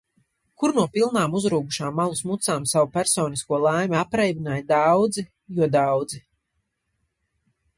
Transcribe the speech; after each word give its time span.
Kur 0.61 0.71
no 0.75 0.83
pilnām 0.93 1.35
uzrūgušām 1.39 2.01
alus 2.05 2.21
mucām 2.29 2.65
savu 2.71 2.89
personisko 2.95 3.59
laimi 3.65 3.99
apreibināja 3.99 4.65
daudzi 4.73 5.25
jo 5.59 5.69
daudzi. 5.77 6.23